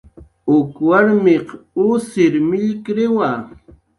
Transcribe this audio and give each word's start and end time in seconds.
"K""uw 0.47 0.65
warmiq 0.87 1.47
p'uchquta 1.73 2.39
millkiriwa" 2.49 3.29